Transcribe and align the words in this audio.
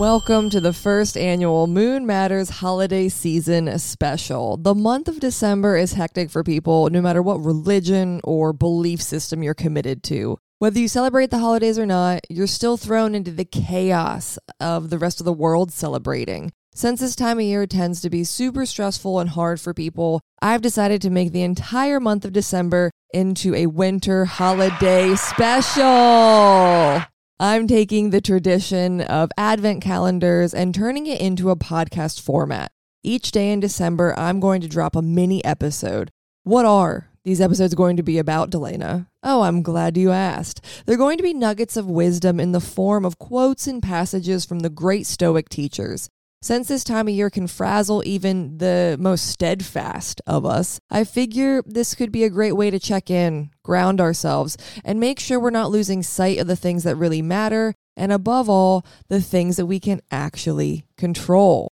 Welcome 0.00 0.48
to 0.48 0.62
the 0.62 0.72
first 0.72 1.18
annual 1.18 1.66
Moon 1.66 2.06
Matters 2.06 2.48
holiday 2.48 3.10
season 3.10 3.78
special. 3.78 4.56
The 4.56 4.74
month 4.74 5.08
of 5.08 5.20
December 5.20 5.76
is 5.76 5.92
hectic 5.92 6.30
for 6.30 6.42
people, 6.42 6.88
no 6.88 7.02
matter 7.02 7.20
what 7.20 7.44
religion 7.44 8.22
or 8.24 8.54
belief 8.54 9.02
system 9.02 9.42
you're 9.42 9.52
committed 9.52 10.02
to. 10.04 10.38
Whether 10.58 10.78
you 10.78 10.88
celebrate 10.88 11.28
the 11.28 11.40
holidays 11.40 11.78
or 11.78 11.84
not, 11.84 12.20
you're 12.30 12.46
still 12.46 12.78
thrown 12.78 13.14
into 13.14 13.30
the 13.30 13.44
chaos 13.44 14.38
of 14.58 14.88
the 14.88 14.96
rest 14.96 15.20
of 15.20 15.26
the 15.26 15.34
world 15.34 15.70
celebrating. 15.70 16.50
Since 16.74 17.00
this 17.00 17.14
time 17.14 17.38
of 17.38 17.44
year 17.44 17.66
tends 17.66 18.00
to 18.00 18.08
be 18.08 18.24
super 18.24 18.64
stressful 18.64 19.20
and 19.20 19.28
hard 19.28 19.60
for 19.60 19.74
people, 19.74 20.22
I've 20.40 20.62
decided 20.62 21.02
to 21.02 21.10
make 21.10 21.32
the 21.32 21.42
entire 21.42 22.00
month 22.00 22.24
of 22.24 22.32
December 22.32 22.90
into 23.12 23.54
a 23.54 23.66
winter 23.66 24.24
holiday 24.24 25.14
special. 25.14 27.04
I'm 27.42 27.66
taking 27.66 28.10
the 28.10 28.20
tradition 28.20 29.00
of 29.00 29.30
advent 29.38 29.82
calendars 29.82 30.52
and 30.52 30.74
turning 30.74 31.06
it 31.06 31.22
into 31.22 31.48
a 31.48 31.56
podcast 31.56 32.20
format. 32.20 32.70
Each 33.02 33.30
day 33.30 33.50
in 33.50 33.60
December, 33.60 34.14
I'm 34.18 34.40
going 34.40 34.60
to 34.60 34.68
drop 34.68 34.94
a 34.94 35.00
mini 35.00 35.42
episode. 35.42 36.10
What 36.44 36.66
are 36.66 37.08
these 37.24 37.40
episodes 37.40 37.74
going 37.74 37.96
to 37.96 38.02
be 38.02 38.18
about, 38.18 38.50
Delana? 38.50 39.06
Oh, 39.22 39.40
I'm 39.40 39.62
glad 39.62 39.96
you 39.96 40.10
asked. 40.10 40.62
They're 40.84 40.98
going 40.98 41.16
to 41.16 41.22
be 41.22 41.32
nuggets 41.32 41.78
of 41.78 41.86
wisdom 41.86 42.40
in 42.40 42.52
the 42.52 42.60
form 42.60 43.06
of 43.06 43.18
quotes 43.18 43.66
and 43.66 43.82
passages 43.82 44.44
from 44.44 44.58
the 44.58 44.68
great 44.68 45.06
Stoic 45.06 45.48
teachers. 45.48 46.10
Since 46.42 46.68
this 46.68 46.84
time 46.84 47.06
of 47.06 47.12
year 47.12 47.28
can 47.28 47.46
frazzle 47.46 48.02
even 48.06 48.56
the 48.56 48.96
most 48.98 49.26
steadfast 49.26 50.22
of 50.26 50.46
us, 50.46 50.80
I 50.90 51.04
figure 51.04 51.62
this 51.66 51.94
could 51.94 52.10
be 52.10 52.24
a 52.24 52.30
great 52.30 52.52
way 52.52 52.70
to 52.70 52.78
check 52.78 53.10
in, 53.10 53.50
ground 53.62 54.00
ourselves, 54.00 54.56
and 54.82 54.98
make 54.98 55.20
sure 55.20 55.38
we're 55.38 55.50
not 55.50 55.70
losing 55.70 56.02
sight 56.02 56.38
of 56.38 56.46
the 56.46 56.56
things 56.56 56.82
that 56.84 56.96
really 56.96 57.20
matter, 57.20 57.74
and 57.94 58.10
above 58.10 58.48
all, 58.48 58.86
the 59.10 59.20
things 59.20 59.58
that 59.58 59.66
we 59.66 59.78
can 59.78 60.00
actually 60.10 60.86
control. 60.96 61.72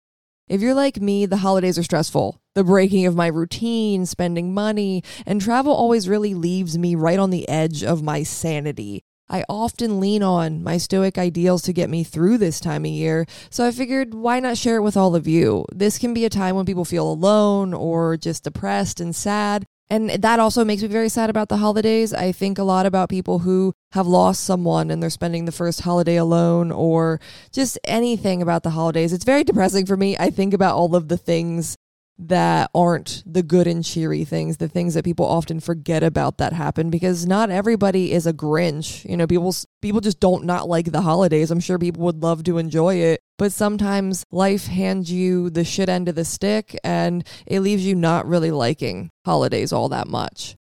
If 0.48 0.62
you're 0.62 0.72
like 0.72 0.98
me, 0.98 1.26
the 1.26 1.38
holidays 1.38 1.78
are 1.78 1.82
stressful. 1.82 2.40
The 2.54 2.64
breaking 2.64 3.04
of 3.04 3.14
my 3.14 3.26
routine, 3.26 4.06
spending 4.06 4.54
money, 4.54 5.02
and 5.26 5.42
travel 5.42 5.74
always 5.74 6.08
really 6.08 6.32
leaves 6.32 6.78
me 6.78 6.94
right 6.94 7.18
on 7.18 7.28
the 7.28 7.46
edge 7.50 7.84
of 7.84 8.02
my 8.02 8.22
sanity. 8.22 9.04
I 9.28 9.44
often 9.48 10.00
lean 10.00 10.22
on 10.22 10.62
my 10.62 10.76
Stoic 10.76 11.16
ideals 11.18 11.62
to 11.62 11.72
get 11.72 11.88
me 11.88 12.04
through 12.04 12.38
this 12.38 12.60
time 12.60 12.84
of 12.84 12.90
year, 12.90 13.26
so 13.50 13.66
I 13.66 13.70
figured 13.70 14.14
why 14.14 14.40
not 14.40 14.58
share 14.58 14.76
it 14.76 14.82
with 14.82 14.96
all 14.96 15.16
of 15.16 15.26
you? 15.26 15.64
This 15.72 15.98
can 15.98 16.12
be 16.12 16.24
a 16.24 16.30
time 16.30 16.56
when 16.56 16.66
people 16.66 16.84
feel 16.84 17.10
alone 17.10 17.72
or 17.72 18.16
just 18.16 18.44
depressed 18.44 19.00
and 19.00 19.16
sad. 19.16 19.66
And 19.90 20.10
that 20.10 20.40
also 20.40 20.64
makes 20.64 20.82
me 20.82 20.88
very 20.88 21.08
sad 21.08 21.28
about 21.30 21.48
the 21.48 21.58
holidays. 21.58 22.14
I 22.14 22.32
think 22.32 22.58
a 22.58 22.64
lot 22.64 22.86
about 22.86 23.10
people 23.10 23.40
who 23.40 23.74
have 23.92 24.06
lost 24.06 24.42
someone 24.42 24.90
and 24.90 25.02
they're 25.02 25.10
spending 25.10 25.44
the 25.44 25.52
first 25.52 25.82
holiday 25.82 26.16
alone 26.16 26.72
or 26.72 27.20
just 27.52 27.78
anything 27.84 28.40
about 28.40 28.62
the 28.62 28.70
holidays. 28.70 29.12
It's 29.12 29.24
very 29.24 29.44
depressing 29.44 29.84
for 29.84 29.96
me. 29.96 30.16
I 30.18 30.30
think 30.30 30.54
about 30.54 30.76
all 30.76 30.96
of 30.96 31.08
the 31.08 31.18
things 31.18 31.76
that 32.18 32.70
aren't 32.74 33.22
the 33.26 33.42
good 33.42 33.66
and 33.66 33.84
cheery 33.84 34.24
things, 34.24 34.56
the 34.56 34.68
things 34.68 34.94
that 34.94 35.04
people 35.04 35.26
often 35.26 35.60
forget 35.60 36.02
about 36.02 36.38
that 36.38 36.52
happen 36.52 36.90
because 36.90 37.26
not 37.26 37.50
everybody 37.50 38.12
is 38.12 38.26
a 38.26 38.32
Grinch. 38.32 39.08
You 39.08 39.16
know, 39.16 39.26
people 39.26 39.54
people 39.82 40.00
just 40.00 40.20
don't 40.20 40.44
not 40.44 40.68
like 40.68 40.92
the 40.92 41.02
holidays. 41.02 41.50
I'm 41.50 41.60
sure 41.60 41.78
people 41.78 42.04
would 42.04 42.22
love 42.22 42.44
to 42.44 42.58
enjoy 42.58 42.96
it, 42.96 43.20
but 43.36 43.52
sometimes 43.52 44.24
life 44.30 44.66
hands 44.66 45.10
you 45.10 45.50
the 45.50 45.64
shit 45.64 45.88
end 45.88 46.08
of 46.08 46.14
the 46.14 46.24
stick 46.24 46.78
and 46.84 47.26
it 47.46 47.60
leaves 47.60 47.84
you 47.84 47.94
not 47.94 48.26
really 48.26 48.50
liking 48.50 49.10
holidays 49.24 49.72
all 49.72 49.88
that 49.88 50.08
much. 50.08 50.56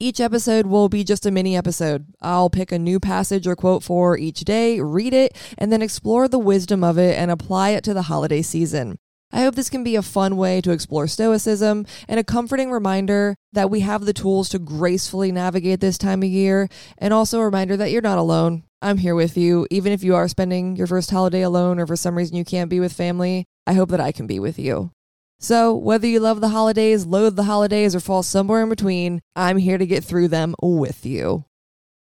Each 0.00 0.18
episode 0.18 0.66
will 0.66 0.88
be 0.88 1.04
just 1.04 1.26
a 1.26 1.30
mini 1.30 1.56
episode. 1.56 2.06
I'll 2.20 2.50
pick 2.50 2.72
a 2.72 2.78
new 2.78 2.98
passage 2.98 3.46
or 3.46 3.54
quote 3.54 3.84
for 3.84 4.18
each 4.18 4.40
day, 4.40 4.80
read 4.80 5.14
it, 5.14 5.36
and 5.56 5.72
then 5.72 5.80
explore 5.80 6.26
the 6.26 6.40
wisdom 6.40 6.82
of 6.82 6.98
it 6.98 7.16
and 7.16 7.30
apply 7.30 7.70
it 7.70 7.84
to 7.84 7.94
the 7.94 8.02
holiday 8.02 8.42
season. 8.42 8.98
I 9.32 9.42
hope 9.42 9.54
this 9.54 9.70
can 9.70 9.82
be 9.82 9.96
a 9.96 10.02
fun 10.02 10.36
way 10.36 10.60
to 10.60 10.72
explore 10.72 11.06
Stoicism 11.06 11.86
and 12.06 12.20
a 12.20 12.24
comforting 12.24 12.70
reminder 12.70 13.34
that 13.52 13.70
we 13.70 13.80
have 13.80 14.04
the 14.04 14.12
tools 14.12 14.50
to 14.50 14.58
gracefully 14.58 15.32
navigate 15.32 15.80
this 15.80 15.96
time 15.96 16.22
of 16.22 16.28
year, 16.28 16.68
and 16.98 17.14
also 17.14 17.40
a 17.40 17.44
reminder 17.44 17.76
that 17.78 17.90
you're 17.90 18.02
not 18.02 18.18
alone. 18.18 18.64
I'm 18.82 18.98
here 18.98 19.14
with 19.14 19.36
you, 19.36 19.66
even 19.70 19.92
if 19.92 20.02
you 20.02 20.14
are 20.14 20.28
spending 20.28 20.76
your 20.76 20.86
first 20.86 21.10
holiday 21.10 21.42
alone 21.42 21.78
or 21.78 21.86
for 21.86 21.96
some 21.96 22.16
reason 22.16 22.36
you 22.36 22.44
can't 22.44 22.68
be 22.68 22.80
with 22.80 22.92
family. 22.92 23.46
I 23.66 23.72
hope 23.74 23.90
that 23.90 24.00
I 24.00 24.12
can 24.12 24.26
be 24.26 24.38
with 24.38 24.58
you. 24.58 24.90
So, 25.38 25.74
whether 25.74 26.06
you 26.06 26.20
love 26.20 26.40
the 26.40 26.50
holidays, 26.50 27.06
loathe 27.06 27.34
the 27.36 27.44
holidays, 27.44 27.96
or 27.96 28.00
fall 28.00 28.22
somewhere 28.22 28.62
in 28.62 28.68
between, 28.68 29.20
I'm 29.34 29.56
here 29.56 29.78
to 29.78 29.86
get 29.86 30.04
through 30.04 30.28
them 30.28 30.54
with 30.62 31.04
you. 31.06 31.46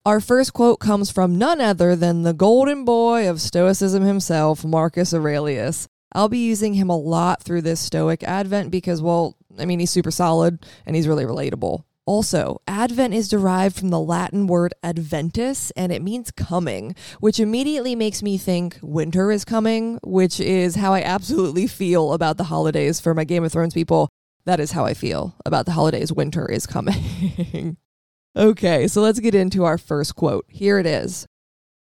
Our 0.05 0.21
first 0.21 0.53
quote 0.53 0.79
comes 0.79 1.11
from 1.11 1.37
none 1.37 1.59
other 1.59 1.93
than 1.93 2.23
the 2.23 2.33
golden 2.33 2.85
boy 2.85 3.29
of 3.29 3.41
Stoicism 3.41 4.03
himself, 4.03 4.63
Marcus 4.63 5.13
Aurelius. 5.13 5.89
I'll 6.17 6.29
be 6.29 6.39
using 6.39 6.73
him 6.73 6.89
a 6.89 6.97
lot 6.97 7.43
through 7.43 7.61
this 7.61 7.79
Stoic 7.79 8.23
Advent 8.23 8.71
because, 8.71 9.03
well, 9.03 9.37
I 9.59 9.65
mean, 9.65 9.79
he's 9.79 9.91
super 9.91 10.09
solid 10.09 10.65
and 10.83 10.95
he's 10.95 11.07
really 11.07 11.25
relatable. 11.25 11.83
Also, 12.07 12.59
Advent 12.67 13.13
is 13.13 13.29
derived 13.29 13.77
from 13.77 13.89
the 13.89 13.99
Latin 13.99 14.47
word 14.47 14.73
adventus 14.81 15.69
and 15.71 15.91
it 15.91 16.01
means 16.01 16.31
coming, 16.31 16.95
which 17.19 17.39
immediately 17.39 17.93
makes 17.93 18.23
me 18.23 18.35
think 18.35 18.79
winter 18.81 19.31
is 19.31 19.45
coming, 19.45 19.99
which 20.03 20.39
is 20.39 20.73
how 20.73 20.91
I 20.91 21.03
absolutely 21.03 21.67
feel 21.67 22.13
about 22.13 22.37
the 22.37 22.45
holidays 22.45 22.99
for 22.99 23.13
my 23.13 23.23
Game 23.23 23.43
of 23.43 23.51
Thrones 23.51 23.75
people. 23.75 24.09
That 24.45 24.59
is 24.59 24.71
how 24.71 24.85
I 24.85 24.95
feel 24.95 25.35
about 25.45 25.67
the 25.67 25.73
holidays. 25.73 26.11
Winter 26.11 26.51
is 26.51 26.65
coming. 26.65 27.77
okay, 28.35 28.87
so 28.87 29.01
let's 29.01 29.19
get 29.19 29.35
into 29.35 29.65
our 29.65 29.77
first 29.77 30.15
quote. 30.15 30.45
Here 30.47 30.79
it 30.79 30.87
is 30.87 31.27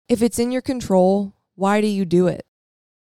If 0.09 0.23
it's 0.23 0.39
in 0.39 0.53
your 0.53 0.63
control, 0.63 1.35
why 1.57 1.81
do 1.81 1.89
you 1.89 2.05
do 2.05 2.29
it? 2.29 2.47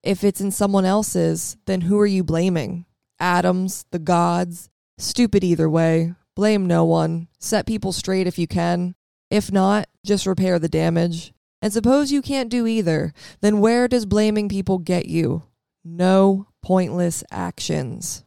If 0.08 0.24
it's 0.24 0.40
in 0.40 0.52
someone 0.52 0.86
else's, 0.86 1.58
then 1.66 1.82
who 1.82 2.00
are 2.00 2.06
you 2.08 2.24
blaming? 2.24 2.86
Atoms, 3.20 3.84
the 3.92 4.00
gods? 4.00 4.70
Stupid 4.98 5.44
either 5.44 5.70
way. 5.70 6.14
Blame 6.34 6.66
no 6.66 6.86
one. 6.86 7.28
Set 7.40 7.66
people 7.66 7.92
straight 7.92 8.26
if 8.26 8.40
you 8.40 8.48
can. 8.48 8.96
If 9.30 9.52
not, 9.52 9.90
just 10.06 10.26
repair 10.26 10.60
the 10.60 10.70
damage. 10.70 11.34
And 11.62 11.74
suppose 11.74 12.10
you 12.10 12.22
can't 12.22 12.50
do 12.50 12.66
either, 12.66 13.12
then 13.42 13.60
where 13.60 13.90
does 13.90 14.06
blaming 14.06 14.48
people 14.48 14.78
get 14.78 15.08
you? 15.08 15.44
No 15.84 16.48
pointless 16.64 17.26
actions. 17.30 18.24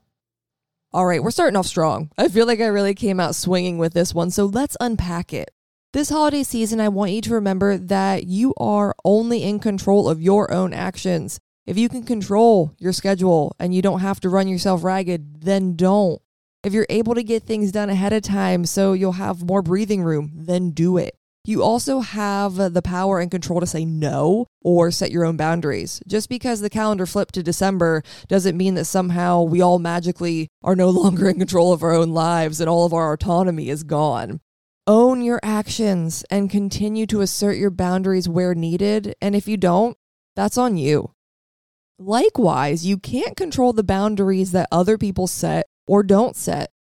All 0.93 1.07
right, 1.07 1.23
we're 1.23 1.31
starting 1.31 1.57
off 1.57 1.67
strong. 1.67 2.11
I 2.19 2.29
feel 2.29 2.47
like 2.47 2.61
I 2.61 2.67
really 2.67 2.95
came 2.95 3.19
out 3.19 3.35
swinging 3.35 3.79
with 3.79 3.95
this 3.95 4.12
one, 4.12 4.31
so 4.31 4.45
let's 4.45 4.77
unpack 4.83 5.33
it. 5.33 5.51
This 5.95 6.11
holiday 6.11 6.43
season, 6.43 6.79
I 6.79 6.91
want 6.91 7.12
you 7.12 7.23
to 7.23 7.33
remember 7.33 7.79
that 7.79 8.27
you 8.27 8.53
are 8.59 8.95
only 9.03 9.45
in 9.45 9.61
control 9.61 10.11
of 10.11 10.21
your 10.21 10.53
own 10.53 10.75
actions. 10.75 11.41
If 11.66 11.78
you 11.78 11.88
can 11.88 12.03
control 12.03 12.75
your 12.78 12.93
schedule 12.93 13.54
and 13.59 13.75
you 13.75 13.82
don't 13.82 14.00
have 14.00 14.21
to 14.21 14.28
run 14.28 14.48
yourself 14.48 14.82
ragged, 14.82 15.43
then 15.43 15.76
don't. 15.76 16.21
If 16.62 16.72
you're 16.72 16.87
able 16.91 17.15
to 17.15 17.22
get 17.22 17.44
things 17.44 17.72
done 17.72 17.91
ahead 17.91 18.12
of 18.12 18.22
time 18.22 18.65
so 18.66 18.93
you'll 18.93 19.12
have 19.12 19.47
more 19.47 19.62
breathing 19.62 20.03
room, 20.03 20.32
then 20.34 20.70
do 20.72 20.97
it. 20.97 21.16
You 21.44 21.62
also 21.62 22.00
have 22.00 22.75
the 22.75 22.82
power 22.82 23.19
and 23.19 23.31
control 23.31 23.60
to 23.60 23.66
say 23.66 23.84
no 23.87 24.47
or 24.62 24.91
set 24.91 25.10
your 25.10 25.25
own 25.25 25.38
boundaries. 25.38 26.03
Just 26.06 26.28
because 26.28 26.60
the 26.60 26.69
calendar 26.69 27.06
flipped 27.06 27.34
to 27.34 27.43
December 27.43 28.03
doesn't 28.28 28.59
mean 28.59 28.75
that 28.75 28.84
somehow 28.84 29.43
we 29.43 29.62
all 29.62 29.78
magically 29.78 30.49
are 30.62 30.76
no 30.76 30.91
longer 30.91 31.31
in 31.31 31.38
control 31.38 31.72
of 31.72 31.82
our 31.82 31.93
own 31.93 32.10
lives 32.10 32.60
and 32.60 32.69
all 32.69 32.84
of 32.84 32.93
our 32.93 33.12
autonomy 33.12 33.70
is 33.70 33.82
gone. 33.82 34.41
Own 34.87 35.22
your 35.22 35.41
actions 35.43 36.25
and 36.31 36.50
continue 36.50 37.06
to 37.06 37.20
assert 37.22 37.56
your 37.56 37.70
boundaries 37.70 38.28
where 38.28 38.54
needed. 38.54 39.14
And 39.23 39.35
if 39.35 39.49
you 39.49 39.56
don't, 39.56 39.96
that's 40.37 40.58
on 40.58 40.76
you. 40.76 41.12
Likewise, 42.02 42.87
you 42.87 42.97
can't 42.97 43.37
control 43.37 43.75
the 43.75 43.82
boundaries 43.82 44.52
that 44.52 44.67
other 44.73 44.97
people 44.97 45.26
set 45.26 45.67
or 45.87 46.02
don't 46.02 46.35
set. 46.35 46.70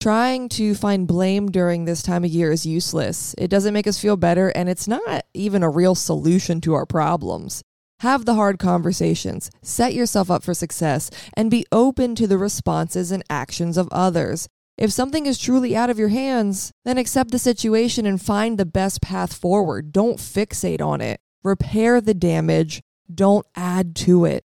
Trying 0.00 0.48
to 0.48 0.74
find 0.74 1.06
blame 1.06 1.50
during 1.50 1.84
this 1.84 2.02
time 2.02 2.24
of 2.24 2.30
year 2.30 2.50
is 2.50 2.64
useless. 2.64 3.34
It 3.36 3.48
doesn't 3.48 3.74
make 3.74 3.86
us 3.86 4.00
feel 4.00 4.16
better, 4.16 4.48
and 4.48 4.70
it's 4.70 4.88
not 4.88 5.26
even 5.34 5.62
a 5.62 5.68
real 5.68 5.94
solution 5.94 6.62
to 6.62 6.72
our 6.72 6.86
problems. 6.86 7.60
Have 8.00 8.24
the 8.24 8.36
hard 8.36 8.58
conversations, 8.58 9.50
set 9.60 9.92
yourself 9.92 10.30
up 10.30 10.42
for 10.42 10.54
success, 10.54 11.10
and 11.34 11.50
be 11.50 11.66
open 11.70 12.14
to 12.14 12.26
the 12.26 12.38
responses 12.38 13.12
and 13.12 13.22
actions 13.28 13.76
of 13.76 13.86
others. 13.92 14.48
If 14.78 14.92
something 14.92 15.26
is 15.26 15.38
truly 15.38 15.76
out 15.76 15.90
of 15.90 15.98
your 15.98 16.08
hands, 16.08 16.72
then 16.86 16.96
accept 16.96 17.32
the 17.32 17.38
situation 17.38 18.06
and 18.06 18.18
find 18.18 18.56
the 18.56 18.64
best 18.64 19.02
path 19.02 19.34
forward. 19.34 19.92
Don't 19.92 20.16
fixate 20.16 20.80
on 20.80 21.02
it. 21.02 21.20
Repair 21.44 22.00
the 22.00 22.14
damage, 22.14 22.80
don't 23.14 23.44
add 23.54 23.94
to 23.96 24.24
it. 24.24 24.42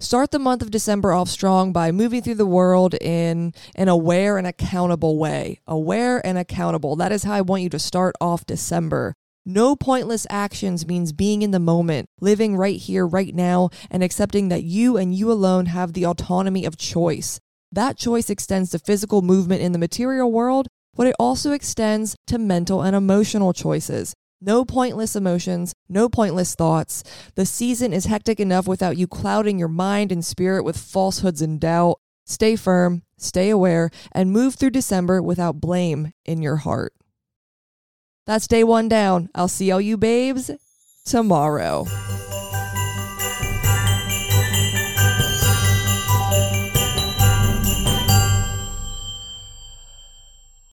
Start 0.00 0.30
the 0.30 0.38
month 0.38 0.62
of 0.62 0.70
December 0.70 1.12
off 1.12 1.28
strong 1.28 1.72
by 1.72 1.90
moving 1.90 2.22
through 2.22 2.36
the 2.36 2.46
world 2.46 2.94
in 3.00 3.52
an 3.74 3.88
aware 3.88 4.38
and 4.38 4.46
accountable 4.46 5.18
way. 5.18 5.58
Aware 5.66 6.24
and 6.24 6.38
accountable. 6.38 6.94
That 6.94 7.10
is 7.10 7.24
how 7.24 7.32
I 7.32 7.40
want 7.40 7.64
you 7.64 7.68
to 7.70 7.80
start 7.80 8.14
off 8.20 8.46
December. 8.46 9.14
No 9.44 9.74
pointless 9.74 10.24
actions 10.30 10.86
means 10.86 11.12
being 11.12 11.42
in 11.42 11.50
the 11.50 11.58
moment, 11.58 12.06
living 12.20 12.56
right 12.56 12.78
here, 12.78 13.04
right 13.04 13.34
now, 13.34 13.70
and 13.90 14.04
accepting 14.04 14.50
that 14.50 14.62
you 14.62 14.96
and 14.96 15.12
you 15.16 15.32
alone 15.32 15.66
have 15.66 15.94
the 15.94 16.06
autonomy 16.06 16.64
of 16.64 16.76
choice. 16.76 17.40
That 17.72 17.96
choice 17.96 18.30
extends 18.30 18.70
to 18.70 18.78
physical 18.78 19.20
movement 19.20 19.62
in 19.62 19.72
the 19.72 19.80
material 19.80 20.30
world, 20.30 20.68
but 20.94 21.08
it 21.08 21.16
also 21.18 21.50
extends 21.50 22.14
to 22.28 22.38
mental 22.38 22.82
and 22.82 22.94
emotional 22.94 23.52
choices. 23.52 24.14
No 24.40 24.64
pointless 24.64 25.16
emotions, 25.16 25.74
no 25.88 26.08
pointless 26.08 26.54
thoughts. 26.54 27.02
The 27.34 27.44
season 27.44 27.92
is 27.92 28.06
hectic 28.06 28.38
enough 28.38 28.68
without 28.68 28.96
you 28.96 29.08
clouding 29.08 29.58
your 29.58 29.68
mind 29.68 30.12
and 30.12 30.24
spirit 30.24 30.62
with 30.62 30.76
falsehoods 30.76 31.42
and 31.42 31.60
doubt. 31.60 31.98
Stay 32.24 32.54
firm, 32.54 33.02
stay 33.16 33.50
aware, 33.50 33.90
and 34.12 34.30
move 34.30 34.54
through 34.54 34.70
December 34.70 35.20
without 35.20 35.60
blame 35.60 36.12
in 36.24 36.40
your 36.40 36.56
heart. 36.56 36.92
That's 38.26 38.46
day 38.46 38.62
one 38.62 38.88
down. 38.88 39.28
I'll 39.34 39.48
see 39.48 39.72
all 39.72 39.80
you 39.80 39.96
babes 39.96 40.52
tomorrow. 41.04 41.86